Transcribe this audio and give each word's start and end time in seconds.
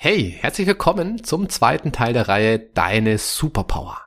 Hey, 0.00 0.36
herzlich 0.40 0.68
willkommen 0.68 1.24
zum 1.24 1.48
zweiten 1.48 1.90
Teil 1.90 2.12
der 2.12 2.28
Reihe 2.28 2.60
Deine 2.60 3.18
Superpower. 3.18 3.98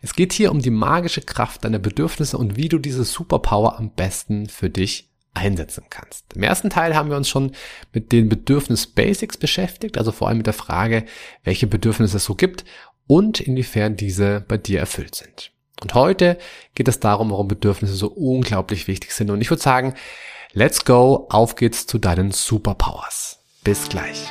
Es 0.00 0.14
geht 0.14 0.32
hier 0.32 0.52
um 0.52 0.60
die 0.60 0.70
magische 0.70 1.20
Kraft 1.20 1.64
deiner 1.64 1.80
Bedürfnisse 1.80 2.38
und 2.38 2.56
wie 2.56 2.68
du 2.68 2.78
diese 2.78 3.02
Superpower 3.02 3.76
am 3.76 3.90
besten 3.90 4.48
für 4.48 4.70
dich 4.70 5.10
einsetzen 5.34 5.86
kannst. 5.90 6.32
Im 6.36 6.44
ersten 6.44 6.70
Teil 6.70 6.94
haben 6.94 7.10
wir 7.10 7.16
uns 7.16 7.28
schon 7.28 7.50
mit 7.92 8.12
den 8.12 8.28
Bedürfnis 8.28 8.86
Basics 8.86 9.36
beschäftigt, 9.36 9.98
also 9.98 10.12
vor 10.12 10.28
allem 10.28 10.36
mit 10.36 10.46
der 10.46 10.54
Frage, 10.54 11.04
welche 11.42 11.66
Bedürfnisse 11.66 12.18
es 12.18 12.24
so 12.24 12.36
gibt 12.36 12.64
und 13.08 13.40
inwiefern 13.40 13.96
diese 13.96 14.44
bei 14.46 14.58
dir 14.58 14.78
erfüllt 14.78 15.16
sind. 15.16 15.50
Und 15.82 15.94
heute 15.94 16.38
geht 16.76 16.86
es 16.86 17.00
darum, 17.00 17.32
warum 17.32 17.48
Bedürfnisse 17.48 17.94
so 17.94 18.06
unglaublich 18.12 18.86
wichtig 18.86 19.10
sind. 19.10 19.30
Und 19.30 19.40
ich 19.40 19.50
würde 19.50 19.62
sagen, 19.62 19.94
let's 20.52 20.84
go, 20.84 21.26
auf 21.30 21.56
geht's 21.56 21.84
zu 21.84 21.98
deinen 21.98 22.30
Superpowers. 22.30 23.40
Bis 23.64 23.88
gleich. 23.88 24.30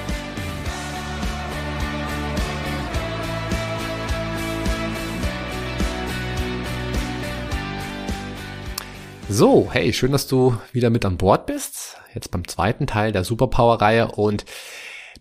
So, 9.33 9.69
hey, 9.71 9.93
schön, 9.93 10.11
dass 10.11 10.27
du 10.27 10.57
wieder 10.73 10.89
mit 10.89 11.05
an 11.05 11.15
Bord 11.15 11.45
bist. 11.45 11.95
Jetzt 12.13 12.31
beim 12.31 12.45
zweiten 12.49 12.85
Teil 12.85 13.13
der 13.13 13.23
Superpower-Reihe 13.23 14.11
und 14.11 14.43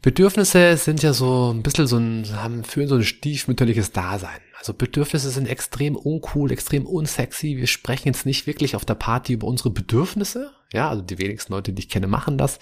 Bedürfnisse 0.03 0.77
sind 0.77 1.00
ja 1.05 1.12
so 1.12 1.55
ein 1.55 1.62
bisschen 1.62 1.86
so 1.86 1.97
ein, 1.97 2.27
haben, 2.34 2.64
führen 2.64 2.88
so 2.88 2.97
ein 2.97 3.05
stiefmütterliches 3.05 3.92
Dasein. 3.92 4.41
Also 4.58 4.75
Bedürfnisse 4.75 5.31
sind 5.31 5.47
extrem 5.47 5.94
uncool, 5.94 6.50
extrem 6.50 6.86
unsexy. 6.86 7.56
Wir 7.56 7.69
sprechen 7.69 8.08
jetzt 8.08 8.27
nicht 8.27 8.48
wirklich 8.48 8.75
auf 8.75 8.84
der 8.84 8.97
Party 8.97 9.34
über 9.34 9.47
unsere 9.47 9.70
Bedürfnisse. 9.70 10.50
Ja, 10.72 10.88
also 10.91 11.03
die 11.03 11.19
wenigsten 11.19 11.53
Leute, 11.53 11.72
die 11.72 11.83
ich 11.83 11.88
kenne, 11.88 12.08
machen 12.08 12.36
das. 12.36 12.58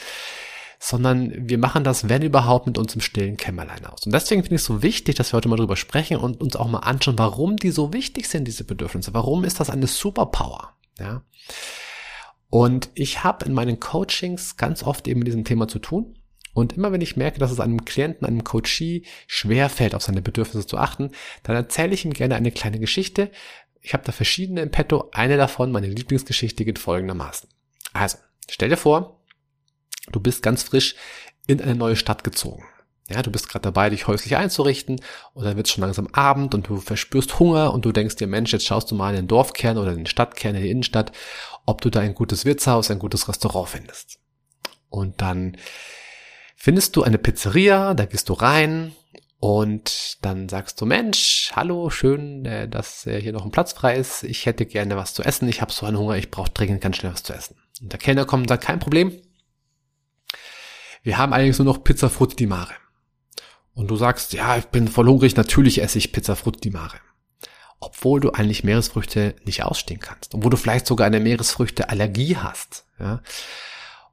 Sondern 0.78 1.48
wir 1.48 1.58
machen 1.58 1.82
das, 1.82 2.08
wenn 2.08 2.22
überhaupt, 2.22 2.66
mit 2.66 2.78
uns 2.78 2.94
im 2.94 3.00
stillen 3.00 3.36
Kämmerlein 3.36 3.84
aus. 3.86 4.06
Und 4.06 4.12
deswegen 4.12 4.42
finde 4.42 4.56
ich 4.56 4.60
es 4.60 4.66
so 4.66 4.82
wichtig, 4.82 5.16
dass 5.16 5.32
wir 5.32 5.36
heute 5.36 5.48
mal 5.48 5.56
drüber 5.56 5.76
sprechen 5.76 6.18
und 6.18 6.40
uns 6.40 6.54
auch 6.54 6.68
mal 6.68 6.78
anschauen, 6.78 7.18
warum 7.18 7.56
die 7.56 7.70
so 7.70 7.92
wichtig 7.92 8.28
sind, 8.28 8.46
diese 8.46 8.64
Bedürfnisse. 8.64 9.12
Warum 9.12 9.44
ist 9.44 9.58
das 9.58 9.70
eine 9.70 9.88
Superpower? 9.88 10.74
Ja. 10.98 11.22
Und 12.50 12.90
ich 12.94 13.24
habe 13.24 13.44
in 13.44 13.52
meinen 13.52 13.80
Coachings 13.80 14.56
ganz 14.56 14.82
oft 14.82 15.08
eben 15.08 15.18
mit 15.18 15.26
diesem 15.26 15.44
Thema 15.44 15.68
zu 15.68 15.78
tun. 15.78 16.14
Und 16.54 16.72
immer 16.72 16.90
wenn 16.92 17.00
ich 17.00 17.16
merke, 17.16 17.38
dass 17.38 17.52
es 17.52 17.60
einem 17.60 17.84
Klienten, 17.84 18.26
einem 18.26 18.42
Coachee 18.42 19.04
schwerfällt, 19.26 19.94
auf 19.94 20.02
seine 20.02 20.22
Bedürfnisse 20.22 20.66
zu 20.66 20.78
achten, 20.78 21.10
dann 21.42 21.54
erzähle 21.54 21.94
ich 21.94 22.04
ihm 22.04 22.12
gerne 22.12 22.36
eine 22.36 22.50
kleine 22.50 22.80
Geschichte. 22.80 23.30
Ich 23.80 23.92
habe 23.92 24.02
da 24.04 24.12
verschiedene 24.12 24.62
im 24.62 24.70
Petto. 24.70 25.08
Eine 25.12 25.36
davon, 25.36 25.70
meine 25.70 25.86
Lieblingsgeschichte, 25.86 26.64
geht 26.64 26.78
folgendermaßen. 26.78 27.48
Also, 27.92 28.18
stell 28.50 28.70
dir 28.70 28.76
vor, 28.76 29.17
du 30.12 30.20
bist 30.20 30.42
ganz 30.42 30.62
frisch 30.62 30.94
in 31.46 31.60
eine 31.60 31.74
neue 31.74 31.96
Stadt 31.96 32.24
gezogen. 32.24 32.64
Ja, 33.10 33.22
du 33.22 33.30
bist 33.30 33.48
gerade 33.48 33.62
dabei, 33.62 33.88
dich 33.88 34.06
häuslich 34.06 34.36
einzurichten 34.36 35.00
und 35.32 35.44
dann 35.44 35.56
wird 35.56 35.66
es 35.66 35.72
schon 35.72 35.80
langsam 35.80 36.08
Abend 36.12 36.54
und 36.54 36.68
du 36.68 36.76
verspürst 36.76 37.38
Hunger 37.38 37.72
und 37.72 37.86
du 37.86 37.92
denkst 37.92 38.16
dir, 38.16 38.26
Mensch, 38.26 38.52
jetzt 38.52 38.66
schaust 38.66 38.90
du 38.90 38.94
mal 38.94 39.10
in 39.10 39.16
den 39.16 39.28
Dorfkern 39.28 39.78
oder 39.78 39.92
in 39.92 39.98
den 39.98 40.06
Stadtkern, 40.06 40.54
in 40.54 40.62
die 40.62 40.70
Innenstadt, 40.70 41.12
ob 41.64 41.80
du 41.80 41.88
da 41.88 42.00
ein 42.00 42.14
gutes 42.14 42.44
Wirtshaus, 42.44 42.90
ein 42.90 42.98
gutes 42.98 43.26
Restaurant 43.26 43.70
findest. 43.70 44.18
Und 44.90 45.22
dann 45.22 45.56
findest 46.54 46.96
du 46.96 47.02
eine 47.02 47.16
Pizzeria, 47.16 47.94
da 47.94 48.04
gehst 48.04 48.28
du 48.28 48.34
rein 48.34 48.94
und 49.40 50.18
dann 50.22 50.48
sagst 50.48 50.80
du, 50.80 50.84
Mensch, 50.84 51.52
hallo, 51.54 51.90
schön, 51.90 52.44
äh, 52.44 52.68
dass 52.68 53.06
äh, 53.06 53.20
hier 53.20 53.32
noch 53.32 53.44
ein 53.44 53.52
Platz 53.52 53.72
frei 53.72 53.96
ist. 53.96 54.24
Ich 54.24 54.46
hätte 54.46 54.66
gerne 54.66 54.96
was 54.96 55.14
zu 55.14 55.22
essen. 55.22 55.48
Ich 55.48 55.62
habe 55.62 55.72
so 55.72 55.86
einen 55.86 55.96
Hunger, 55.96 56.16
ich 56.16 56.30
brauche 56.30 56.50
dringend 56.50 56.80
ganz 56.80 56.96
schnell 56.96 57.12
was 57.12 57.22
zu 57.22 57.32
essen. 57.32 57.56
Und 57.80 57.92
der 57.92 58.00
Kellner 58.00 58.24
kommt 58.24 58.42
und 58.42 58.48
sagt, 58.48 58.64
kein 58.64 58.80
Problem. 58.80 59.12
Wir 61.02 61.18
haben 61.18 61.32
allerdings 61.32 61.58
nur 61.58 61.66
noch 61.66 61.84
Pizza 61.84 62.10
Frutti 62.10 62.36
di 62.36 62.46
Mare 62.46 62.74
und 63.74 63.88
du 63.88 63.96
sagst, 63.96 64.32
ja, 64.32 64.56
ich 64.56 64.66
bin 64.66 64.88
voll 64.88 65.06
hungrig, 65.06 65.36
natürlich 65.36 65.80
esse 65.80 65.98
ich 65.98 66.12
Pizza 66.12 66.34
Frutti 66.34 66.70
Mare. 66.70 66.98
Obwohl 67.78 68.18
du 68.18 68.32
eigentlich 68.32 68.64
Meeresfrüchte 68.64 69.36
nicht 69.44 69.62
ausstehen 69.62 70.00
kannst. 70.00 70.34
Obwohl 70.34 70.50
du 70.50 70.56
vielleicht 70.56 70.86
sogar 70.86 71.06
eine 71.06 71.20
Meeresfrüchte-Allergie 71.20 72.36
hast. 72.36 72.86
Ja? 72.98 73.22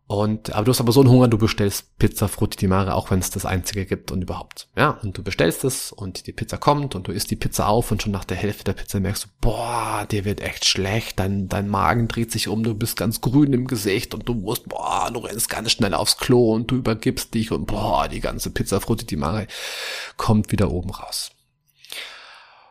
Und, 0.07 0.53
aber 0.53 0.65
du 0.65 0.69
hast 0.71 0.79
aber 0.79 0.91
so 0.91 1.01
einen 1.01 1.09
Hunger, 1.09 1.27
du 1.27 1.39
bestellst 1.39 1.97
Pizza 1.97 2.27
Frutti 2.27 2.57
di 2.57 2.67
Mare, 2.67 2.93
auch 2.93 3.09
wenn 3.09 3.17
es 3.17 3.31
das 3.31 3.43
einzige 3.43 3.87
gibt 3.87 4.11
und 4.11 4.21
überhaupt. 4.21 4.67
Ja, 4.77 4.99
und 5.01 5.17
du 5.17 5.23
bestellst 5.23 5.63
es 5.63 5.91
und 5.91 6.27
die 6.27 6.31
Pizza 6.31 6.57
kommt 6.57 6.93
und 6.93 7.07
du 7.07 7.11
isst 7.11 7.31
die 7.31 7.35
Pizza 7.35 7.67
auf 7.67 7.91
und 7.91 8.03
schon 8.03 8.11
nach 8.11 8.23
der 8.23 8.37
Hälfte 8.37 8.65
der 8.65 8.73
Pizza 8.73 8.99
merkst 8.99 9.23
du, 9.23 9.27
boah, 9.41 10.05
dir 10.11 10.23
wird 10.23 10.41
echt 10.41 10.65
schlecht, 10.65 11.17
dein, 11.17 11.49
dein 11.49 11.67
Magen 11.67 12.07
dreht 12.07 12.31
sich 12.31 12.47
um, 12.47 12.61
du 12.61 12.75
bist 12.75 12.97
ganz 12.97 13.19
grün 13.19 13.51
im 13.53 13.65
Gesicht 13.65 14.13
und 14.13 14.29
du 14.29 14.35
musst, 14.35 14.69
boah, 14.69 15.09
du 15.11 15.21
rennst 15.21 15.49
ganz 15.49 15.71
schnell 15.71 15.95
aufs 15.95 16.17
Klo 16.17 16.53
und 16.53 16.69
du 16.69 16.75
übergibst 16.75 17.33
dich 17.33 17.51
und 17.51 17.65
boah, 17.65 18.07
die 18.07 18.19
ganze 18.19 18.51
Pizza 18.51 18.79
Frutti 18.79 19.07
di 19.07 19.15
Mare 19.15 19.47
kommt 20.17 20.51
wieder 20.51 20.69
oben 20.69 20.91
raus. 20.91 21.31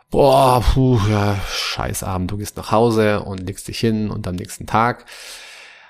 Boah, 0.08 0.60
puh, 0.60 1.00
ja, 1.10 1.40
scheiß 1.52 2.04
Abend, 2.04 2.30
du 2.30 2.36
gehst 2.36 2.56
nach 2.56 2.70
Hause 2.70 3.22
und 3.22 3.44
legst 3.44 3.66
dich 3.66 3.80
hin 3.80 4.08
und 4.08 4.28
am 4.28 4.36
nächsten 4.36 4.68
Tag 4.68 5.06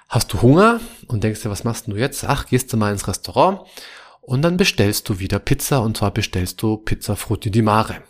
hast 0.09 0.33
du 0.33 0.43
Hunger 0.43 0.81
und 1.09 1.25
denkst 1.25 1.43
dir, 1.43 1.51
was 1.51 1.65
machst 1.65 1.87
du 1.87 1.97
jetzt? 1.97 2.25
Ach, 2.25 2.47
gehst 2.47 2.73
du 2.73 2.77
mal 2.77 2.93
ins 2.93 3.09
Restaurant 3.09 3.61
und 4.21 4.43
dann 4.43 4.57
bestellst 4.57 5.09
du 5.09 5.19
wieder 5.19 5.39
Pizza 5.39 5.83
und 5.83 5.97
zwar 5.97 6.11
bestellst 6.11 6.63
du 6.63 6.77
Pizza 6.79 7.17
Frutti 7.17 7.51
di 7.51 7.63
Mare. 7.63 8.03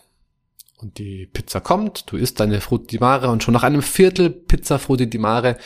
Und 0.79 0.99
die 0.99 1.27
Pizza 1.27 1.61
kommt, 1.61 2.11
du 2.11 2.17
isst 2.17 2.41
deine 2.41 2.61
Frutti 2.61 2.87
di 2.87 2.99
Mare 2.99 3.29
und 3.29 3.43
schon 3.43 3.55
nach 3.55 3.63
einem 3.63 3.83
Viertel 3.83 4.31
Pizza 4.31 4.79
Frutti 4.79 5.09
di 5.09 5.19
Mare 5.19 5.57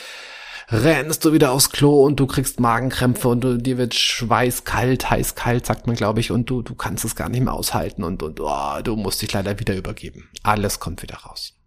rennst 0.71 1.25
du 1.25 1.33
wieder 1.33 1.53
aufs 1.53 1.71
Klo 1.71 2.05
und 2.05 2.21
du 2.21 2.27
kriegst 2.27 2.61
Magenkrämpfe 2.61 3.29
und 3.29 3.41
du, 3.41 3.57
dir 3.57 3.79
wird 3.79 3.95
schweißkalt, 3.95 5.11
heiß-kalt, 5.11 5.67
sagt 5.67 5.87
man, 5.87 5.97
glaube 5.97 6.21
ich, 6.21 6.31
und 6.31 6.51
du, 6.51 6.63
du 6.63 6.75
kannst 6.75 7.05
es 7.05 7.17
gar 7.17 7.29
nicht 7.29 7.43
mehr 7.43 7.55
aushalten 7.55 8.05
und, 8.05 8.23
und 8.23 8.41
oh, 8.41 8.81
du 8.83 8.97
musst 8.97 9.23
dich 9.23 9.33
leider 9.33 9.59
wieder 9.59 9.75
übergeben. 9.77 10.29
Alles 10.43 10.79
kommt 10.79 11.03
wieder 11.03 11.17
raus. 11.17 11.58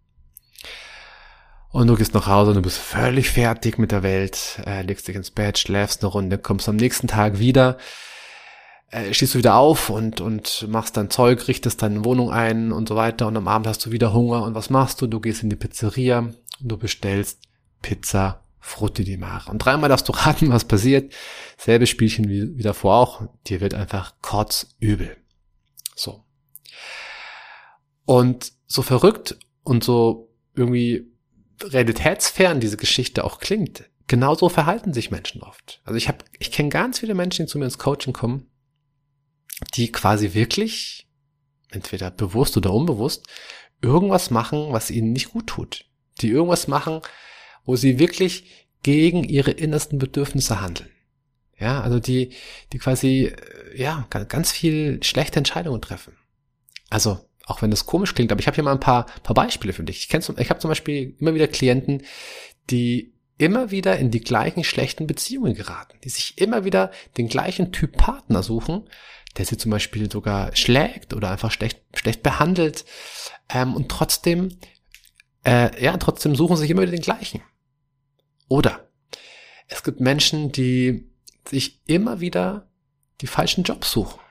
Und 1.72 1.86
du 1.86 1.96
gehst 1.96 2.12
nach 2.12 2.26
Hause 2.26 2.50
und 2.50 2.56
du 2.56 2.62
bist 2.62 2.76
völlig 2.76 3.30
fertig 3.30 3.78
mit 3.78 3.92
der 3.92 4.02
Welt, 4.02 4.60
äh, 4.66 4.82
legst 4.82 5.08
dich 5.08 5.16
ins 5.16 5.30
Bett, 5.30 5.56
schläfst 5.56 6.02
eine 6.02 6.12
Runde, 6.12 6.36
kommst 6.36 6.68
am 6.68 6.76
nächsten 6.76 7.08
Tag 7.08 7.38
wieder, 7.38 7.78
äh, 8.90 9.14
stehst 9.14 9.32
du 9.34 9.38
wieder 9.38 9.54
auf 9.54 9.88
und, 9.88 10.20
und 10.20 10.68
machst 10.68 10.98
dein 10.98 11.08
Zeug, 11.08 11.48
richtest 11.48 11.80
deine 11.80 12.04
Wohnung 12.04 12.30
ein 12.30 12.72
und 12.72 12.90
so 12.90 12.96
weiter 12.96 13.26
und 13.26 13.38
am 13.38 13.48
Abend 13.48 13.66
hast 13.66 13.86
du 13.86 13.90
wieder 13.90 14.12
Hunger 14.12 14.42
und 14.42 14.54
was 14.54 14.68
machst 14.68 15.00
du? 15.00 15.06
Du 15.06 15.18
gehst 15.18 15.42
in 15.42 15.48
die 15.48 15.56
Pizzeria 15.56 16.18
und 16.18 16.36
du 16.60 16.76
bestellst 16.76 17.40
Pizza 17.80 18.44
Frutti 18.58 19.02
di 19.02 19.16
Mare. 19.16 19.50
Und 19.50 19.58
dreimal 19.58 19.88
darfst 19.88 20.08
du 20.10 20.12
raten, 20.16 20.50
was 20.50 20.66
passiert. 20.66 21.14
Selbe 21.56 21.86
Spielchen 21.86 22.28
wie, 22.28 22.54
wie 22.54 22.62
davor 22.62 22.96
auch. 22.96 23.22
Dir 23.46 23.62
wird 23.62 23.72
einfach 23.72 24.14
kotzübel. 24.20 25.16
So. 25.96 26.22
Und 28.04 28.52
so 28.66 28.82
verrückt 28.82 29.38
und 29.64 29.82
so 29.82 30.28
irgendwie 30.54 31.11
realitätsfern 31.62 32.60
diese 32.60 32.76
Geschichte 32.76 33.24
auch 33.24 33.38
klingt, 33.38 33.90
genauso 34.06 34.48
verhalten 34.48 34.92
sich 34.92 35.10
Menschen 35.10 35.42
oft. 35.42 35.80
Also 35.84 35.96
ich 35.96 36.08
habe, 36.08 36.24
ich 36.38 36.52
kenne 36.52 36.68
ganz 36.68 36.98
viele 36.98 37.14
Menschen, 37.14 37.46
die 37.46 37.50
zu 37.50 37.58
mir 37.58 37.64
ins 37.64 37.78
Coaching 37.78 38.12
kommen, 38.12 38.50
die 39.74 39.92
quasi 39.92 40.34
wirklich, 40.34 41.08
entweder 41.70 42.10
bewusst 42.10 42.56
oder 42.56 42.72
unbewusst, 42.72 43.26
irgendwas 43.80 44.30
machen, 44.30 44.68
was 44.70 44.90
ihnen 44.90 45.12
nicht 45.12 45.30
gut 45.30 45.46
tut. 45.46 45.86
Die 46.20 46.28
irgendwas 46.28 46.68
machen, 46.68 47.00
wo 47.64 47.76
sie 47.76 47.98
wirklich 47.98 48.66
gegen 48.82 49.24
ihre 49.24 49.52
innersten 49.52 49.98
Bedürfnisse 49.98 50.60
handeln. 50.60 50.90
Ja, 51.58 51.80
also 51.80 52.00
die, 52.00 52.32
die 52.72 52.78
quasi, 52.78 53.32
ja, 53.74 54.06
ganz 54.10 54.50
viel 54.50 55.02
schlechte 55.02 55.38
Entscheidungen 55.38 55.80
treffen. 55.80 56.16
Also 56.90 57.20
auch 57.46 57.62
wenn 57.62 57.70
das 57.70 57.86
komisch 57.86 58.14
klingt, 58.14 58.32
aber 58.32 58.40
ich 58.40 58.46
habe 58.46 58.54
hier 58.54 58.64
mal 58.64 58.72
ein 58.72 58.80
paar, 58.80 59.06
paar 59.22 59.34
Beispiele 59.34 59.72
für 59.72 59.84
dich. 59.84 59.98
Ich, 59.98 60.08
kenn, 60.08 60.22
ich 60.38 60.50
habe 60.50 60.60
zum 60.60 60.68
Beispiel 60.68 61.16
immer 61.18 61.34
wieder 61.34 61.48
Klienten, 61.48 62.02
die 62.70 63.14
immer 63.38 63.70
wieder 63.70 63.98
in 63.98 64.10
die 64.10 64.20
gleichen 64.20 64.62
schlechten 64.62 65.06
Beziehungen 65.06 65.54
geraten, 65.54 65.98
die 66.04 66.08
sich 66.08 66.38
immer 66.38 66.64
wieder 66.64 66.92
den 67.16 67.28
gleichen 67.28 67.72
Typ 67.72 67.96
Partner 67.96 68.42
suchen, 68.42 68.88
der 69.36 69.46
sie 69.46 69.56
zum 69.56 69.70
Beispiel 69.70 70.10
sogar 70.10 70.54
schlägt 70.54 71.14
oder 71.14 71.30
einfach 71.30 71.50
schlecht, 71.50 71.80
schlecht 71.94 72.22
behandelt 72.22 72.84
ähm, 73.48 73.74
und 73.74 73.88
trotzdem, 73.88 74.58
äh, 75.44 75.82
ja, 75.82 75.96
trotzdem 75.96 76.36
suchen 76.36 76.56
sich 76.56 76.70
immer 76.70 76.82
wieder 76.82 76.92
den 76.92 77.00
gleichen. 77.00 77.42
Oder 78.48 78.88
es 79.66 79.82
gibt 79.82 80.00
Menschen, 80.00 80.52
die 80.52 81.10
sich 81.48 81.80
immer 81.86 82.20
wieder 82.20 82.70
die 83.22 83.26
falschen 83.26 83.64
Jobs 83.64 83.90
suchen 83.90 84.21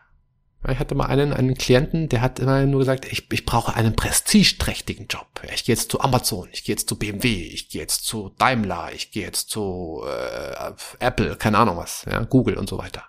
Ich 0.69 0.77
hatte 0.77 0.93
mal 0.93 1.07
einen, 1.07 1.33
einen 1.33 1.55
Klienten, 1.55 2.07
der 2.07 2.21
hat 2.21 2.37
immer 2.37 2.63
nur 2.67 2.81
gesagt, 2.81 3.11
ich, 3.11 3.31
ich 3.31 3.45
brauche 3.45 3.73
einen 3.73 3.95
prestigeträchtigen 3.95 5.07
Job. 5.07 5.27
Ich 5.51 5.65
gehe 5.65 5.73
jetzt 5.73 5.89
zu 5.89 6.01
Amazon, 6.01 6.49
ich 6.51 6.63
gehe 6.63 6.73
jetzt 6.73 6.87
zu 6.87 6.99
BMW, 6.99 7.47
ich 7.47 7.69
gehe 7.69 7.81
jetzt 7.81 8.05
zu 8.05 8.31
Daimler, 8.37 8.91
ich 8.93 9.09
gehe 9.09 9.23
jetzt 9.23 9.49
zu 9.49 10.03
äh, 10.05 10.71
Apple, 10.99 11.35
keine 11.35 11.57
Ahnung 11.57 11.77
was, 11.77 12.05
ja, 12.09 12.23
Google 12.25 12.57
und 12.57 12.69
so 12.69 12.77
weiter. 12.77 13.05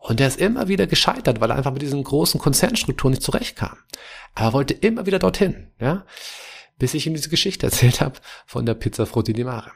Und 0.00 0.20
der 0.20 0.28
ist 0.28 0.38
immer 0.38 0.68
wieder 0.68 0.86
gescheitert, 0.86 1.40
weil 1.40 1.50
er 1.50 1.56
einfach 1.56 1.72
mit 1.72 1.82
diesen 1.82 2.04
großen 2.04 2.40
Konzernstrukturen 2.40 3.12
nicht 3.12 3.22
zurechtkam. 3.22 3.78
Aber 4.34 4.48
er 4.48 4.52
wollte 4.52 4.74
immer 4.74 5.06
wieder 5.06 5.18
dorthin, 5.18 5.72
ja, 5.80 6.04
bis 6.78 6.92
ich 6.92 7.06
ihm 7.06 7.14
diese 7.14 7.30
Geschichte 7.30 7.66
erzählt 7.66 8.02
habe 8.02 8.20
von 8.44 8.66
der 8.66 8.74
Pizza 8.74 9.06
Frutti 9.06 9.32
di 9.32 9.44
Mare. 9.44 9.72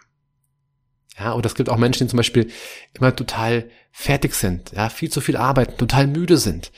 Ja, 1.18 1.32
und 1.32 1.46
es 1.46 1.54
gibt 1.54 1.68
auch 1.68 1.76
Menschen, 1.76 2.06
die 2.06 2.10
zum 2.10 2.16
Beispiel 2.16 2.50
immer 2.94 3.14
total 3.14 3.70
fertig 3.92 4.34
sind, 4.34 4.72
ja, 4.72 4.88
viel 4.88 5.10
zu 5.10 5.20
viel 5.20 5.36
arbeiten, 5.36 5.76
total 5.76 6.06
müde 6.06 6.36
sind. 6.38 6.72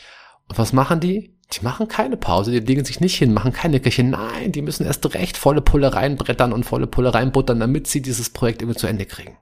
Und 0.48 0.58
was 0.58 0.72
machen 0.72 1.00
die? 1.00 1.34
Die 1.52 1.64
machen 1.64 1.88
keine 1.88 2.16
Pause, 2.16 2.50
die 2.50 2.58
legen 2.58 2.84
sich 2.84 3.00
nicht 3.00 3.16
hin, 3.16 3.32
machen 3.32 3.52
keine 3.52 3.80
Küche. 3.80 4.02
Nein, 4.02 4.52
die 4.52 4.62
müssen 4.62 4.84
erst 4.84 5.14
recht 5.14 5.36
volle 5.36 5.62
Pulle 5.62 5.94
reinbrettern 5.94 6.52
und 6.52 6.64
volle 6.64 6.88
Pulle 6.88 7.14
reinbuttern, 7.14 7.60
damit 7.60 7.86
sie 7.86 8.02
dieses 8.02 8.30
Projekt 8.30 8.62
irgendwie 8.62 8.78
zu 8.78 8.88
Ende 8.88 9.06
kriegen. 9.06 9.38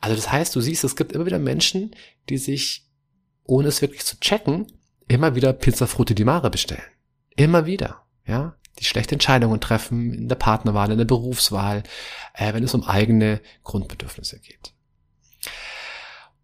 Also 0.00 0.16
das 0.16 0.32
heißt, 0.32 0.56
du 0.56 0.60
siehst, 0.60 0.82
es 0.82 0.96
gibt 0.96 1.12
immer 1.12 1.26
wieder 1.26 1.38
Menschen, 1.38 1.94
die 2.28 2.38
sich, 2.38 2.88
ohne 3.44 3.68
es 3.68 3.82
wirklich 3.82 4.04
zu 4.04 4.18
checken, 4.18 4.66
immer 5.06 5.34
wieder 5.34 5.52
Pizza 5.52 5.86
Frutti 5.86 6.14
di 6.14 6.24
Mare 6.24 6.50
bestellen. 6.50 6.82
Immer 7.36 7.66
wieder, 7.66 8.02
ja 8.26 8.56
die 8.78 8.84
schlechte 8.84 9.14
Entscheidungen 9.14 9.60
treffen 9.60 10.12
in 10.12 10.28
der 10.28 10.36
Partnerwahl, 10.36 10.90
in 10.90 10.98
der 10.98 11.04
Berufswahl, 11.04 11.82
äh, 12.34 12.52
wenn 12.54 12.64
es 12.64 12.74
um 12.74 12.84
eigene 12.84 13.40
Grundbedürfnisse 13.62 14.40
geht. 14.40 14.72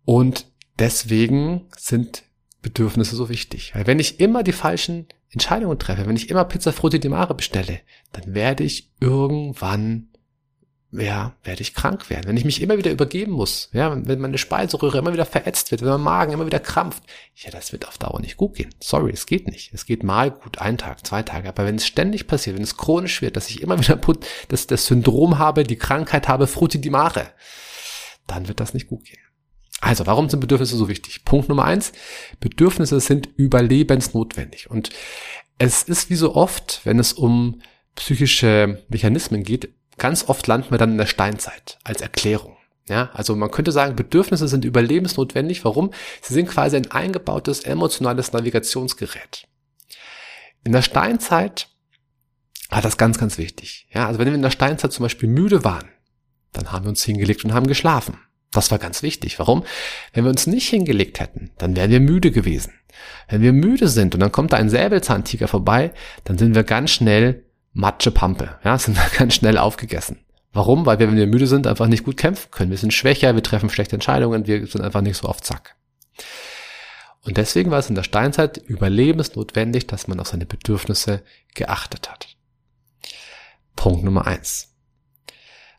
Und 0.05 0.47
deswegen 0.79 1.69
sind 1.77 2.25
Bedürfnisse 2.62 3.17
so 3.17 3.29
wichtig. 3.29 3.75
Weil 3.75 3.87
wenn 3.87 3.99
ich 3.99 4.21
immer 4.21 4.43
die 4.43 4.53
falschen 4.53 5.06
Entscheidungen 5.31 5.79
treffe, 5.79 6.06
wenn 6.06 6.17
ich 6.17 6.31
immer 6.31 6.44
Pizza 6.44 6.73
Frutti 6.73 7.00
di 7.00 7.09
Mare 7.09 7.35
bestelle, 7.35 7.81
dann 8.12 8.35
werde 8.35 8.65
ich 8.65 8.91
irgendwann 9.00 10.09
ja, 10.92 11.34
werde 11.44 11.62
ich 11.62 11.75
krank 11.75 12.10
werden. 12.10 12.26
Wenn 12.26 12.37
ich 12.37 12.44
mich 12.44 12.60
immer 12.60 12.76
wieder 12.76 12.90
übergeben 12.90 13.32
muss, 13.32 13.69
ja, 13.72 13.96
wenn 14.06 14.20
meine 14.20 14.38
Speiseröhre 14.38 14.98
immer 14.98 15.12
wieder 15.12 15.25
verätzt 15.25 15.70
wird, 15.70 15.82
wenn 15.82 15.88
mein 15.88 16.00
Magen 16.00 16.32
immer 16.32 16.46
wieder 16.46 16.58
krampft, 16.58 17.04
ja, 17.37 17.50
das 17.50 17.70
wird 17.70 17.87
auf 17.87 17.98
Dauer 17.98 18.20
nicht 18.20 18.37
gut 18.37 18.56
gehen. 18.56 18.75
Sorry, 18.81 19.12
es 19.12 19.26
geht 19.26 19.46
nicht. 19.46 19.72
Es 19.72 19.87
geht 19.87 20.02
mal 20.02 20.32
gut 20.32 20.58
ein 20.58 20.78
Tag, 20.78 21.06
zwei 21.06 21.22
Tage. 21.22 21.48
Aber 21.48 21.64
wenn 21.64 21.76
es 21.76 21.87
ständig 21.87 22.26
passiert, 22.26 22.56
wenn 22.56 22.64
es 22.64 22.76
chronisch 22.76 23.22
wird, 23.22 23.37
dass 23.37 23.50
ich 23.50 23.62
immer 23.62 23.78
wieder 23.78 24.00
das, 24.48 24.66
das 24.66 24.87
Syndrom 24.87 25.38
habe, 25.38 25.62
die 25.62 25.76
Krankheit 25.76 26.26
habe, 26.26 26.48
Frutti 26.48 26.81
di 26.81 26.90
Mare, 26.90 27.28
dann 28.26 28.48
wird 28.48 28.58
das 28.58 28.75
nicht 28.75 28.88
gut 28.88 29.04
gehen. 29.04 29.20
Also, 29.81 30.06
warum 30.06 30.28
sind 30.28 30.40
Bedürfnisse 30.40 30.76
so 30.76 30.88
wichtig? 30.88 31.25
Punkt 31.25 31.48
Nummer 31.48 31.64
eins. 31.64 31.93
Bedürfnisse 32.40 33.00
sind 33.00 33.28
überlebensnotwendig. 33.36 34.70
Und 34.70 34.90
es 35.56 35.84
ist 35.84 36.10
wie 36.10 36.16
so 36.16 36.34
oft, 36.34 36.81
wenn 36.84 36.98
es 36.98 37.12
um 37.12 37.62
psychische 37.94 38.82
Mechanismen 38.88 39.43
geht, 39.43 39.70
Ganz 39.98 40.28
oft 40.28 40.46
landen 40.46 40.70
wir 40.70 40.78
dann 40.78 40.92
in 40.92 40.98
der 40.98 41.06
Steinzeit 41.06 41.78
als 41.84 42.00
Erklärung. 42.00 42.56
Ja, 42.88 43.10
also 43.12 43.37
man 43.37 43.50
könnte 43.50 43.70
sagen, 43.70 43.94
Bedürfnisse 43.94 44.48
sind 44.48 44.64
überlebensnotwendig. 44.64 45.64
Warum? 45.64 45.92
Sie 46.22 46.34
sind 46.34 46.48
quasi 46.48 46.76
ein 46.76 46.90
eingebautes 46.90 47.60
emotionales 47.60 48.32
Navigationsgerät. 48.32 49.46
In 50.64 50.72
der 50.72 50.82
Steinzeit 50.82 51.69
war 52.69 52.82
das 52.82 52.96
ganz, 52.96 53.19
ganz 53.19 53.38
wichtig. 53.38 53.87
Ja, 53.92 54.06
also 54.06 54.19
wenn 54.19 54.26
wir 54.26 54.34
in 54.34 54.42
der 54.42 54.50
Steinzeit 54.50 54.92
zum 54.92 55.04
Beispiel 55.04 55.28
müde 55.28 55.62
waren, 55.64 55.88
dann 56.52 56.72
haben 56.72 56.84
wir 56.84 56.90
uns 56.90 57.04
hingelegt 57.04 57.44
und 57.44 57.54
haben 57.54 57.66
geschlafen. 57.66 58.19
Das 58.52 58.70
war 58.72 58.78
ganz 58.78 59.02
wichtig. 59.02 59.38
Warum? 59.38 59.64
Wenn 60.12 60.25
wir 60.25 60.31
uns 60.31 60.46
nicht 60.46 60.69
hingelegt 60.69 61.20
hätten, 61.20 61.52
dann 61.58 61.76
wären 61.76 61.90
wir 61.90 62.00
müde 62.00 62.32
gewesen. 62.32 62.72
Wenn 63.28 63.43
wir 63.43 63.52
müde 63.52 63.86
sind 63.86 64.14
und 64.14 64.20
dann 64.20 64.32
kommt 64.32 64.52
da 64.52 64.56
ein 64.56 64.69
Säbelzahntiger 64.69 65.46
vorbei, 65.46 65.93
dann 66.25 66.38
sind 66.38 66.54
wir 66.54 66.64
ganz 66.64 66.90
schnell 66.90 67.44
Matsche 67.72 68.11
Pampe. 68.11 68.58
Ja, 68.64 68.78
sind 68.78 68.96
wir 68.96 69.08
ganz 69.19 69.34
schnell 69.34 69.58
aufgegessen. 69.58 70.19
Warum? 70.52 70.84
Weil 70.87 70.99
wir, 70.99 71.08
wenn 71.08 71.17
wir 71.17 71.26
müde 71.26 71.46
sind, 71.46 71.67
einfach 71.67 71.87
nicht 71.87 72.05
gut 72.05 72.17
kämpfen 72.17 72.50
können. 72.50 72.70
Wir 72.70 72.78
sind 72.78 72.93
schwächer, 72.93 73.34
wir 73.34 73.43
treffen 73.43 73.70
schlechte 73.70 73.96
Entscheidungen, 73.96 74.46
wir 74.46 74.67
sind 74.67 74.82
einfach 74.82 75.00
nicht 75.00 75.17
so 75.17 75.28
auf 75.28 75.40
Zack. 75.40 75.76
Und 77.22 77.37
deswegen 77.37 77.70
war 77.70 77.78
es 77.78 77.88
in 77.88 77.94
der 77.94 78.02
Steinzeit 78.02 78.56
überlebensnotwendig, 78.56 79.87
dass 79.87 80.08
man 80.08 80.19
auf 80.20 80.28
seine 80.28 80.46
Bedürfnisse 80.46 81.22
geachtet 81.55 82.11
hat. 82.11 82.28
Punkt 83.76 84.02
Nummer 84.02 84.26
eins. 84.26 84.75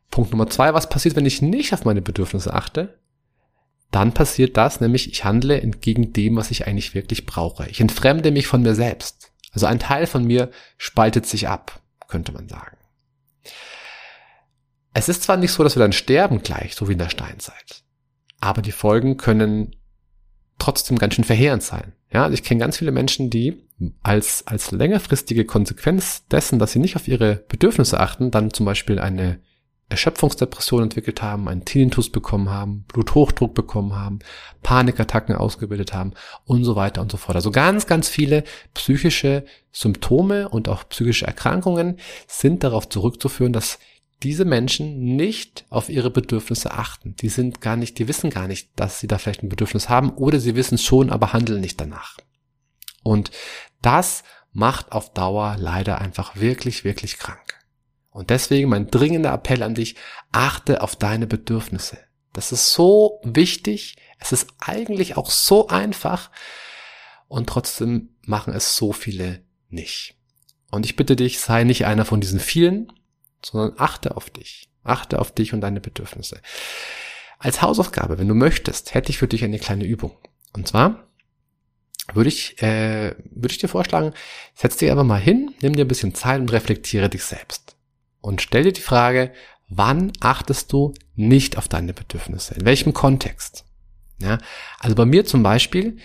Punkt 0.10 0.32
Nummer 0.32 0.50
zwei, 0.50 0.74
was 0.74 0.90
passiert, 0.90 1.16
wenn 1.16 1.26
ich 1.26 1.42
nicht 1.42 1.74
auf 1.74 1.84
meine 1.84 2.02
Bedürfnisse 2.02 2.54
achte? 2.54 3.00
Dann 3.90 4.14
passiert 4.14 4.56
das, 4.56 4.80
nämlich 4.80 5.12
ich 5.12 5.26
handle 5.26 5.60
entgegen 5.60 6.14
dem, 6.14 6.38
was 6.38 6.52
ich 6.52 6.68
eigentlich 6.68 6.94
wirklich 6.94 7.26
brauche. 7.26 7.68
Ich 7.68 7.82
entfremde 7.82 8.32
mich 8.32 8.48
von 8.48 8.62
mir 8.62 8.76
selbst. 8.76 9.34
Also 9.52 9.66
ein 9.66 9.80
Teil 9.80 10.08
von 10.08 10.24
mir 10.24 10.50
spaltet 10.78 11.26
sich 11.26 11.50
ab 11.50 11.81
könnte 12.12 12.32
man 12.32 12.48
sagen. 12.48 12.78
Es 14.94 15.10
ist 15.10 15.24
zwar 15.24 15.38
nicht 15.38 15.52
so, 15.52 15.64
dass 15.64 15.76
wir 15.76 15.82
dann 15.82 15.94
sterben 15.94 16.44
gleich, 16.44 16.76
so 16.76 16.88
wie 16.88 16.94
in 16.94 17.00
der 17.00 17.10
Steinzeit, 17.10 17.84
aber 18.40 18.62
die 18.62 18.74
Folgen 18.74 19.18
können 19.18 19.76
trotzdem 20.60 21.00
ganz 21.00 21.16
schön 21.16 21.24
verheerend 21.24 21.64
sein. 21.64 21.94
Ja, 22.14 22.26
also 22.26 22.34
ich 22.34 22.44
kenne 22.44 22.60
ganz 22.60 22.78
viele 22.78 22.92
Menschen, 22.92 23.30
die 23.30 23.64
als, 24.04 24.46
als 24.46 24.72
längerfristige 24.72 25.46
Konsequenz 25.46 26.28
dessen, 26.28 26.60
dass 26.60 26.74
sie 26.74 26.80
nicht 26.80 26.98
auf 26.98 27.08
ihre 27.08 27.38
Bedürfnisse 27.48 28.00
achten, 28.00 28.30
dann 28.30 28.54
zum 28.54 28.66
Beispiel 28.66 29.00
eine 29.00 29.40
Erschöpfungsdepression 29.92 30.84
entwickelt 30.84 31.22
haben, 31.22 31.48
einen 31.48 31.66
Tinnitus 31.66 32.10
bekommen 32.10 32.50
haben, 32.50 32.86
Bluthochdruck 32.88 33.54
bekommen 33.54 33.96
haben, 33.96 34.20
Panikattacken 34.64 35.36
ausgebildet 35.36 35.94
haben 35.94 36.14
und 36.46 36.64
so 36.64 36.76
weiter 36.76 37.02
und 37.02 37.12
so 37.12 37.18
fort. 37.18 37.36
Also 37.36 37.52
ganz, 37.52 37.86
ganz 37.86 38.10
viele 38.10 38.44
psychische 38.74 39.46
Symptome 39.72 40.50
und 40.50 40.70
auch 40.70 40.88
psychische 40.90 41.28
Erkrankungen 41.28 41.98
sind 42.28 42.64
darauf 42.64 42.90
zurückzuführen, 42.90 43.54
dass 43.54 43.80
diese 44.24 44.46
Menschen 44.46 45.16
nicht 45.16 45.66
auf 45.70 45.90
ihre 45.90 46.12
Bedürfnisse 46.12 46.72
achten. 46.72 47.16
Die 47.18 47.30
sind 47.30 47.62
gar 47.62 47.76
nicht, 47.76 47.98
die 48.00 48.08
wissen 48.08 48.30
gar 48.30 48.48
nicht, 48.48 48.70
dass 48.76 49.00
sie 49.00 49.08
da 49.08 49.18
vielleicht 49.18 49.44
ein 49.44 49.50
Bedürfnis 49.50 49.90
haben 49.90 50.12
oder 50.12 50.40
sie 50.40 50.56
wissen 50.56 50.78
schon, 50.78 51.10
aber 51.10 51.34
handeln 51.34 51.62
nicht 51.62 51.82
danach. 51.82 52.18
Und 53.04 53.32
das 53.82 54.24
macht 54.54 54.92
auf 54.92 55.14
Dauer 55.14 55.56
leider 55.58 56.00
einfach 56.00 56.36
wirklich, 56.36 56.84
wirklich 56.84 57.18
krank. 57.18 57.61
Und 58.12 58.30
deswegen 58.30 58.70
mein 58.70 58.92
dringender 58.92 59.34
Appell 59.34 59.64
an 59.64 59.74
dich, 59.74 59.96
achte 60.32 60.84
auf 60.84 60.96
deine 60.96 61.28
Bedürfnisse. 61.28 61.98
Das 62.34 62.52
ist 62.52 62.74
so 62.74 63.20
wichtig. 63.24 63.96
Es 64.20 64.32
ist 64.32 64.50
eigentlich 64.60 65.18
auch 65.18 65.30
so 65.30 65.70
einfach. 65.70 66.30
Und 67.28 67.48
trotzdem 67.48 68.10
machen 68.22 68.54
es 68.54 68.76
so 68.76 68.92
viele 68.92 69.44
nicht. 69.70 70.16
Und 70.70 70.86
ich 70.86 70.98
bitte 70.98 71.16
dich, 71.16 71.40
sei 71.40 71.64
nicht 71.64 71.86
einer 71.86 72.06
von 72.06 72.22
diesen 72.22 72.40
vielen, 72.40 72.92
sondern 73.44 73.80
achte 73.80 74.16
auf 74.16 74.30
dich. 74.30 74.70
Achte 74.84 75.20
auf 75.20 75.32
dich 75.34 75.54
und 75.54 75.62
deine 75.62 75.80
Bedürfnisse. 75.80 76.42
Als 77.40 77.62
Hausaufgabe, 77.62 78.20
wenn 78.20 78.28
du 78.28 78.36
möchtest, 78.36 78.94
hätte 78.94 79.10
ich 79.10 79.18
für 79.18 79.28
dich 79.28 79.44
eine 79.44 79.60
kleine 79.60 79.86
Übung. 79.86 80.18
Und 80.54 80.68
zwar 80.68 81.08
würde 82.14 82.28
ich, 82.28 82.62
äh, 82.62 83.16
würde 83.32 83.54
ich 83.54 83.58
dir 83.58 83.70
vorschlagen, 83.70 84.14
setz 84.54 84.78
dich 84.78 84.92
einfach 84.92 85.06
mal 85.06 85.20
hin, 85.20 85.54
nimm 85.62 85.76
dir 85.76 85.86
ein 85.86 85.90
bisschen 85.90 86.14
Zeit 86.14 86.42
und 86.42 86.52
reflektiere 86.52 87.10
dich 87.10 87.24
selbst 87.24 87.78
und 88.22 88.42
stell 88.42 88.64
dir 88.64 88.74
die 88.74 88.82
Frage, 88.82 89.32
wann 89.68 90.12
achtest 90.20 90.72
du 90.72 90.94
nicht 91.16 91.58
auf 91.58 91.68
deine 91.68 91.94
Bedürfnisse? 91.94 92.56
In 92.56 92.66
welchem 92.66 92.94
Kontext? 92.94 93.66
Ja, 94.20 94.38
also 94.80 94.96
bei 94.96 95.06
mir 95.06 95.26
zum 95.26 95.42
Beispiel, 95.42 95.98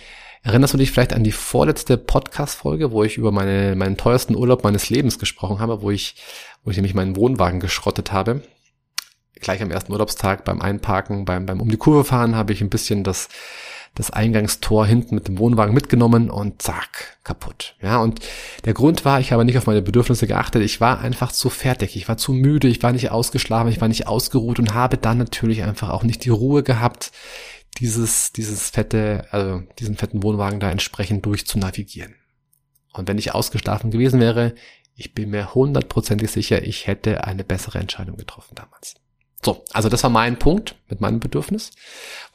erinnerst 0.42 0.73
du 0.73 0.78
dich 0.78 0.90
vielleicht 0.90 1.12
an 1.12 1.25
die 1.25 1.32
vorletzte 1.32 1.99
Podcast-Folge, 1.99 2.92
wo 2.92 3.04
ich 3.04 3.18
über 3.18 3.32
meine, 3.32 3.76
meinen 3.76 3.96
teuersten 3.96 4.35
Urlaub 4.35 4.64
meines 4.64 4.88
Lebens 4.88 5.18
gesprochen 5.18 5.58
habe, 5.58 5.82
wo 5.82 5.90
ich, 5.90 6.16
wo 6.64 6.70
ich 6.70 6.76
nämlich 6.76 6.94
meinen 6.94 7.16
Wohnwagen 7.16 7.61
geschrottet 7.61 8.12
habe. 8.12 8.42
Gleich 9.35 9.61
am 9.61 9.70
ersten 9.70 9.92
Urlaubstag 9.92 10.44
beim 10.44 10.62
Einparken, 10.62 11.26
beim, 11.26 11.44
beim 11.44 11.61
um 11.61 11.68
die 11.68 11.76
Kurve 11.76 12.04
fahren 12.04 12.37
habe 12.37 12.54
ich 12.54 12.62
ein 12.62 12.70
bisschen 12.70 13.04
das, 13.04 13.28
das 13.97 14.11
Eingangstor 14.11 14.87
hinten 14.87 15.15
mit 15.17 15.26
dem 15.26 15.38
Wohnwagen 15.38 15.75
mitgenommen 15.75 16.31
und 16.31 16.62
zack, 16.62 17.19
kaputt. 17.25 17.75
Ja, 17.83 17.99
und 17.99 18.21
der 18.65 18.75
Grund 18.75 19.05
war, 19.05 19.21
ich 19.21 19.33
habe 19.33 19.45
nicht 19.45 19.59
auf 19.59 19.67
meine 19.67 19.83
Bedürfnisse 19.83 20.26
geachtet. 20.26 20.62
Ich 20.62 20.81
war 20.81 21.00
einfach 21.00 21.33
zu 21.33 21.49
fertig. 21.49 21.97
Ich 21.97 22.07
war 22.07 22.19
zu 22.19 22.33
müde. 22.33 22.69
Ich 22.69 22.83
war 22.83 22.93
nicht 22.93 23.11
ausgeschlafen. 23.11 23.73
Ich 23.73 23.81
war 23.81 23.88
nicht 23.88 24.07
ausgeruht 24.07 24.59
und 24.59 24.75
habe 24.75 24.99
dann 24.99 25.19
natürlich 25.19 25.62
einfach 25.62 25.88
auch 25.88 26.05
nicht 26.05 26.25
die 26.25 26.31
Ruhe 26.31 26.62
gehabt, 26.62 27.11
dieses, 27.79 28.33
dieses 28.33 28.71
fette, 28.71 29.26
also 29.31 29.62
diesen 29.79 29.97
fetten 29.97 30.23
Wohnwagen 30.23 30.61
da 30.61 30.71
entsprechend 30.71 31.25
durch 31.25 31.47
zu 31.47 31.59
navigieren. 31.59 32.15
Und 32.93 33.09
wenn 33.09 33.19
ich 33.19 33.35
ausgeschlafen 33.35 33.91
gewesen 33.91 34.21
wäre, 34.21 34.55
ich 34.95 35.15
bin 35.15 35.31
mir 35.31 35.55
hundertprozentig 35.55 36.31
sicher, 36.31 36.62
ich 36.62 36.87
hätte 36.87 37.25
eine 37.25 37.45
bessere 37.45 37.79
Entscheidung 37.79 38.17
getroffen 38.17 38.55
damals. 38.55 38.95
So, 39.45 39.64
also 39.73 39.88
das 39.88 40.02
war 40.02 40.11
mein 40.11 40.38
Punkt 40.38 40.75
mit 40.88 41.00
meinem 41.00 41.21
Bedürfnis, 41.21 41.71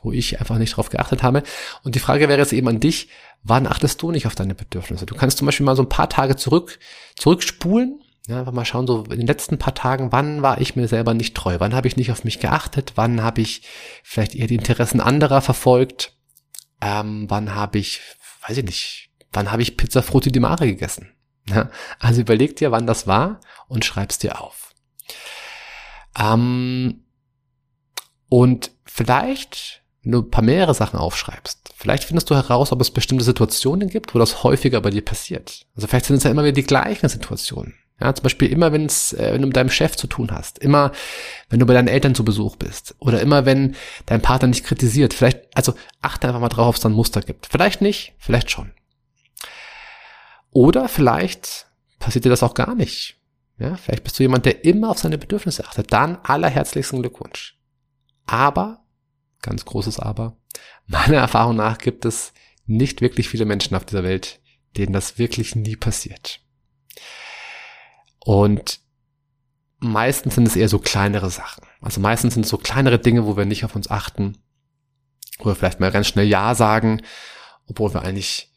wo 0.01 0.11
ich 0.11 0.39
einfach 0.39 0.57
nicht 0.57 0.77
drauf 0.77 0.89
geachtet 0.89 1.23
habe. 1.23 1.43
Und 1.83 1.95
die 1.95 1.99
Frage 1.99 2.29
wäre 2.29 2.39
jetzt 2.39 2.53
eben 2.53 2.67
an 2.67 2.79
dich, 2.79 3.09
wann 3.43 3.67
achtest 3.67 4.01
du 4.01 4.11
nicht 4.11 4.27
auf 4.27 4.35
deine 4.35 4.55
Bedürfnisse? 4.55 5.05
Du 5.05 5.15
kannst 5.15 5.37
zum 5.37 5.45
Beispiel 5.45 5.65
mal 5.65 5.75
so 5.75 5.83
ein 5.83 5.89
paar 5.89 6.09
Tage 6.09 6.35
zurück, 6.35 6.79
zurückspulen, 7.17 8.01
ja, 8.27 8.39
einfach 8.39 8.53
mal 8.53 8.65
schauen, 8.65 8.85
so 8.85 9.03
in 9.05 9.17
den 9.17 9.27
letzten 9.27 9.57
paar 9.57 9.73
Tagen, 9.73 10.11
wann 10.11 10.43
war 10.43 10.61
ich 10.61 10.75
mir 10.75 10.87
selber 10.87 11.15
nicht 11.15 11.35
treu? 11.35 11.55
Wann 11.59 11.73
habe 11.73 11.87
ich 11.87 11.97
nicht 11.97 12.11
auf 12.11 12.23
mich 12.23 12.39
geachtet? 12.39 12.93
Wann 12.95 13.23
habe 13.23 13.41
ich 13.41 13.63
vielleicht 14.03 14.35
eher 14.35 14.47
die 14.47 14.55
Interessen 14.55 15.01
anderer 15.01 15.41
verfolgt? 15.41 16.13
Ähm, 16.81 17.25
wann 17.29 17.55
habe 17.55 17.79
ich 17.79 17.99
weiß 18.47 18.57
ich 18.57 18.65
nicht, 18.65 19.09
wann 19.31 19.51
habe 19.51 19.61
ich 19.61 19.77
Pizza 19.77 20.01
Frutti 20.03 20.31
di 20.31 20.39
Mare 20.39 20.67
gegessen? 20.67 21.13
Ja, 21.49 21.69
also 21.99 22.21
überleg 22.21 22.55
dir, 22.55 22.71
wann 22.71 22.87
das 22.87 23.07
war 23.07 23.39
und 23.67 23.85
schreib's 23.85 24.19
dir 24.19 24.41
auf. 24.41 24.60
Ähm, 26.17 27.01
und 28.29 28.71
vielleicht, 28.85 29.83
wenn 30.03 30.13
du 30.13 30.19
ein 30.19 30.31
paar 30.31 30.43
mehrere 30.43 30.73
Sachen 30.73 30.99
aufschreibst, 30.99 31.73
vielleicht 31.75 32.05
findest 32.05 32.29
du 32.29 32.35
heraus, 32.35 32.71
ob 32.71 32.81
es 32.81 32.91
bestimmte 32.91 33.23
Situationen 33.23 33.89
gibt, 33.89 34.15
wo 34.15 34.19
das 34.19 34.43
häufiger 34.43 34.81
bei 34.81 34.89
dir 34.89 35.03
passiert. 35.03 35.65
Also 35.75 35.87
vielleicht 35.87 36.05
sind 36.05 36.17
es 36.17 36.23
ja 36.23 36.31
immer 36.31 36.43
wieder 36.43 36.53
die 36.53 36.63
gleichen 36.63 37.09
Situationen. 37.09 37.75
Ja, 37.99 38.15
zum 38.15 38.23
Beispiel 38.23 38.51
immer, 38.51 38.71
wenn's, 38.71 39.13
äh, 39.13 39.31
wenn 39.31 39.41
du 39.41 39.47
mit 39.47 39.55
deinem 39.55 39.69
Chef 39.69 39.95
zu 39.95 40.07
tun 40.07 40.31
hast, 40.31 40.57
immer, 40.57 40.91
wenn 41.49 41.59
du 41.59 41.67
bei 41.67 41.75
deinen 41.75 41.87
Eltern 41.87 42.15
zu 42.15 42.25
Besuch 42.25 42.55
bist 42.55 42.95
oder 42.97 43.21
immer, 43.21 43.45
wenn 43.45 43.75
dein 44.07 44.23
Partner 44.23 44.47
nicht 44.47 44.65
kritisiert. 44.65 45.13
Vielleicht, 45.13 45.41
also 45.53 45.75
achte 46.01 46.27
einfach 46.27 46.39
mal 46.39 46.49
drauf, 46.49 46.69
ob 46.69 46.75
es 46.75 46.81
da 46.81 46.89
ein 46.89 46.95
Muster 46.95 47.21
gibt. 47.21 47.45
Vielleicht 47.45 47.81
nicht, 47.81 48.13
vielleicht 48.17 48.49
schon. 48.49 48.71
Oder 50.49 50.89
vielleicht 50.89 51.67
passiert 51.99 52.25
dir 52.25 52.29
das 52.29 52.41
auch 52.41 52.55
gar 52.55 52.73
nicht. 52.73 53.17
Ja, 53.61 53.75
vielleicht 53.75 54.03
bist 54.03 54.17
du 54.17 54.23
jemand, 54.23 54.45
der 54.45 54.65
immer 54.65 54.89
auf 54.89 54.97
seine 54.97 55.19
Bedürfnisse 55.19 55.63
achtet. 55.65 55.93
Dann 55.93 56.17
allerherzlichsten 56.23 56.99
Glückwunsch. 57.01 57.59
Aber, 58.25 58.83
ganz 59.43 59.65
großes 59.65 59.99
Aber, 59.99 60.35
meiner 60.87 61.17
Erfahrung 61.17 61.57
nach 61.57 61.77
gibt 61.77 62.05
es 62.05 62.33
nicht 62.65 63.01
wirklich 63.01 63.29
viele 63.29 63.45
Menschen 63.45 63.75
auf 63.75 63.85
dieser 63.85 64.03
Welt, 64.03 64.39
denen 64.77 64.93
das 64.93 65.19
wirklich 65.19 65.55
nie 65.55 65.75
passiert. 65.75 66.39
Und 68.17 68.79
meistens 69.79 70.35
sind 70.35 70.47
es 70.47 70.55
eher 70.55 70.69
so 70.69 70.79
kleinere 70.79 71.29
Sachen. 71.29 71.63
Also 71.81 72.01
meistens 72.01 72.33
sind 72.33 72.43
es 72.43 72.49
so 72.49 72.57
kleinere 72.57 72.97
Dinge, 72.97 73.27
wo 73.27 73.37
wir 73.37 73.45
nicht 73.45 73.63
auf 73.63 73.75
uns 73.75 73.91
achten, 73.91 74.39
wo 75.37 75.45
wir 75.45 75.55
vielleicht 75.55 75.79
mal 75.79 75.91
ganz 75.91 76.07
schnell 76.07 76.27
Ja 76.27 76.55
sagen, 76.55 77.03
obwohl 77.67 77.93
wir 77.93 78.01
eigentlich 78.01 78.50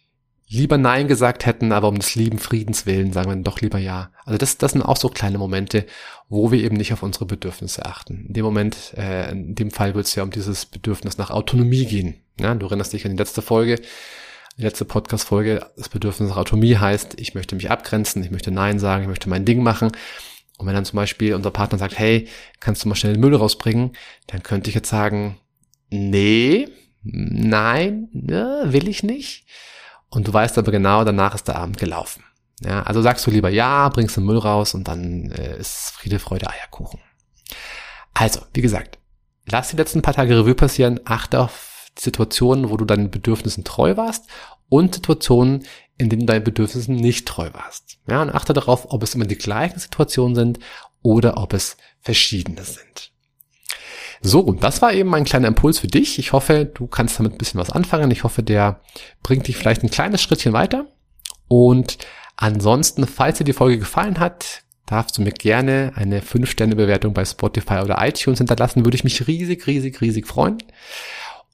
lieber 0.48 0.78
Nein 0.78 1.08
gesagt 1.08 1.46
hätten, 1.46 1.72
aber 1.72 1.88
um 1.88 1.98
des 1.98 2.14
lieben 2.14 2.38
Friedens 2.38 2.86
willen 2.86 3.12
sagen 3.12 3.30
wir 3.30 3.36
doch 3.36 3.60
lieber 3.60 3.78
Ja. 3.78 4.10
Also 4.24 4.38
das, 4.38 4.58
das 4.58 4.72
sind 4.72 4.82
auch 4.82 4.96
so 4.96 5.08
kleine 5.08 5.38
Momente, 5.38 5.86
wo 6.28 6.50
wir 6.50 6.62
eben 6.62 6.76
nicht 6.76 6.92
auf 6.92 7.02
unsere 7.02 7.26
Bedürfnisse 7.26 7.84
achten. 7.86 8.26
In 8.28 8.34
dem 8.34 8.44
Moment, 8.44 8.94
äh, 8.96 9.30
in 9.30 9.54
dem 9.54 9.70
Fall 9.70 9.94
wird 9.94 10.06
es 10.06 10.14
ja 10.14 10.22
um 10.22 10.30
dieses 10.30 10.66
Bedürfnis 10.66 11.18
nach 11.18 11.30
Autonomie 11.30 11.86
gehen. 11.86 12.20
Ja, 12.38 12.54
du 12.54 12.66
erinnerst 12.66 12.92
dich 12.92 13.04
an 13.04 13.12
die 13.12 13.18
letzte 13.18 13.42
Folge, 13.42 13.80
die 14.56 14.62
letzte 14.62 14.84
Podcast-Folge, 14.84 15.66
das 15.76 15.88
Bedürfnis 15.88 16.28
nach 16.28 16.36
Autonomie 16.36 16.76
heißt, 16.76 17.20
ich 17.20 17.34
möchte 17.34 17.56
mich 17.56 17.70
abgrenzen, 17.70 18.22
ich 18.22 18.30
möchte 18.30 18.50
Nein 18.50 18.78
sagen, 18.78 19.02
ich 19.02 19.08
möchte 19.08 19.28
mein 19.28 19.44
Ding 19.44 19.62
machen. 19.62 19.92
Und 20.58 20.66
wenn 20.66 20.74
dann 20.74 20.84
zum 20.84 20.96
Beispiel 20.96 21.34
unser 21.34 21.50
Partner 21.50 21.78
sagt, 21.78 21.98
hey, 21.98 22.28
kannst 22.60 22.84
du 22.84 22.88
mal 22.88 22.94
schnell 22.94 23.14
den 23.14 23.20
Müll 23.20 23.34
rausbringen, 23.34 23.92
dann 24.28 24.42
könnte 24.44 24.68
ich 24.68 24.76
jetzt 24.76 24.88
sagen, 24.88 25.38
nee, 25.90 26.68
nein, 27.02 28.08
ne, 28.12 28.64
will 28.66 28.88
ich 28.88 29.02
nicht. 29.02 29.46
Und 30.14 30.28
du 30.28 30.32
weißt 30.32 30.58
aber 30.58 30.70
genau, 30.70 31.04
danach 31.04 31.34
ist 31.34 31.48
der 31.48 31.56
Abend 31.56 31.76
gelaufen. 31.78 32.24
Ja, 32.62 32.82
also 32.84 33.02
sagst 33.02 33.26
du 33.26 33.30
lieber 33.30 33.50
ja, 33.50 33.88
bringst 33.88 34.16
den 34.16 34.24
Müll 34.24 34.38
raus 34.38 34.74
und 34.74 34.86
dann 34.86 35.30
äh, 35.32 35.58
ist 35.58 35.90
Friede, 35.90 36.18
Freude, 36.18 36.48
Eierkuchen. 36.48 37.00
Also, 38.14 38.40
wie 38.52 38.62
gesagt, 38.62 38.98
lass 39.46 39.70
die 39.70 39.76
letzten 39.76 40.02
paar 40.02 40.14
Tage 40.14 40.38
Revue 40.38 40.54
passieren, 40.54 41.00
achte 41.04 41.40
auf 41.40 41.90
Situationen, 41.98 42.70
wo 42.70 42.76
du 42.76 42.84
deinen 42.84 43.10
Bedürfnissen 43.10 43.64
treu 43.64 43.96
warst 43.96 44.26
und 44.68 44.94
Situationen, 44.94 45.64
in 45.98 46.08
denen 46.08 46.20
du 46.20 46.26
deinen 46.26 46.44
Bedürfnissen 46.44 46.94
nicht 46.94 47.26
treu 47.26 47.50
warst. 47.52 47.98
Ja, 48.08 48.22
und 48.22 48.30
achte 48.30 48.52
darauf, 48.52 48.92
ob 48.92 49.02
es 49.02 49.14
immer 49.14 49.26
die 49.26 49.38
gleichen 49.38 49.78
Situationen 49.78 50.34
sind 50.34 50.58
oder 51.02 51.36
ob 51.38 51.52
es 51.52 51.76
verschiedene 52.00 52.64
sind. 52.64 53.12
So, 54.20 54.40
und 54.40 54.62
das 54.64 54.82
war 54.82 54.92
eben 54.92 55.08
mein 55.08 55.24
kleiner 55.24 55.48
Impuls 55.48 55.78
für 55.78 55.86
dich. 55.86 56.18
Ich 56.18 56.32
hoffe, 56.32 56.64
du 56.64 56.86
kannst 56.86 57.18
damit 57.18 57.32
ein 57.32 57.38
bisschen 57.38 57.60
was 57.60 57.70
anfangen. 57.70 58.10
Ich 58.10 58.24
hoffe, 58.24 58.42
der 58.42 58.80
bringt 59.22 59.48
dich 59.48 59.56
vielleicht 59.56 59.82
ein 59.82 59.90
kleines 59.90 60.22
Schrittchen 60.22 60.52
weiter. 60.52 60.86
Und 61.48 61.98
ansonsten, 62.36 63.06
falls 63.06 63.38
dir 63.38 63.44
die 63.44 63.52
Folge 63.52 63.78
gefallen 63.78 64.18
hat, 64.18 64.62
darfst 64.86 65.16
du 65.16 65.22
mir 65.22 65.32
gerne 65.32 65.92
eine 65.94 66.20
5-Sterne-Bewertung 66.20 67.14
bei 67.14 67.24
Spotify 67.24 67.80
oder 67.82 68.06
iTunes 68.06 68.38
hinterlassen. 68.38 68.84
Würde 68.84 68.96
ich 68.96 69.04
mich 69.04 69.26
riesig, 69.26 69.66
riesig, 69.66 70.00
riesig 70.00 70.26
freuen. 70.26 70.58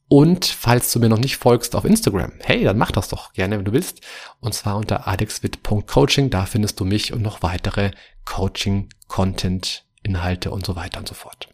Und 0.09 0.45
falls 0.45 0.93
du 0.93 0.99
mir 0.99 1.09
noch 1.09 1.19
nicht 1.19 1.37
folgst 1.37 1.77
auf 1.77 1.85
Instagram, 1.85 2.33
hey, 2.41 2.65
dann 2.65 2.77
mach 2.77 2.91
das 2.91 3.07
doch 3.07 3.33
gerne, 3.33 3.59
wenn 3.59 3.65
du 3.65 3.73
willst. 3.73 4.01
Und 4.41 4.55
zwar 4.55 4.77
unter 4.77 5.07
adexwit.coaching. 5.07 6.31
Da 6.31 6.47
findest 6.47 6.81
du 6.81 6.85
mich 6.85 7.13
und 7.13 7.23
noch 7.23 7.43
weitere 7.43 7.93
Coaching, 8.25 8.89
Content, 9.07 9.85
Inhalte 10.03 10.51
und 10.51 10.67
so 10.67 10.75
weiter 10.75 10.99
und 10.99 11.07
so 11.07 11.15
fort. 11.15 11.49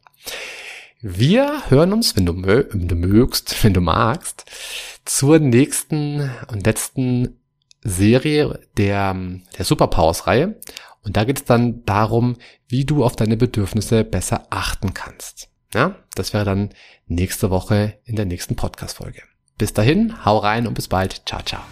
Wir 1.01 1.71
hören 1.71 1.93
uns, 1.93 2.17
wenn 2.17 2.27
du, 2.27 2.35
wenn 2.43 2.89
du 2.89 2.95
mögst, 2.95 3.63
wenn 3.65 3.75
du 3.75 3.81
magst, 3.81 4.45
zur 5.05 5.39
nächsten 5.39 6.31
und 6.49 6.67
letzten 6.67 7.39
Serie 7.83 8.61
der, 8.77 9.15
der 9.57 9.65
Superpowers-Reihe. 9.65 10.61
Und 11.03 11.17
da 11.17 11.25
geht 11.25 11.39
es 11.39 11.45
dann 11.45 11.85
darum, 11.85 12.37
wie 12.69 12.85
du 12.85 13.05
auf 13.05 13.15
deine 13.15 13.37
Bedürfnisse 13.37 14.03
besser 14.03 14.47
achten 14.51 14.93
kannst. 14.93 15.49
Ja, 15.73 15.97
das 16.15 16.33
wäre 16.33 16.45
dann 16.45 16.71
nächste 17.07 17.51
Woche 17.51 17.99
in 18.05 18.17
der 18.17 18.25
nächsten 18.25 18.57
Podcast-Folge. 18.57 19.23
Bis 19.59 19.73
dahin, 19.73 20.25
hau 20.25 20.39
rein 20.39 20.67
und 20.67 20.75
bis 20.75 20.89
bald. 20.89 21.23
Ciao, 21.27 21.43
ciao. 21.43 21.63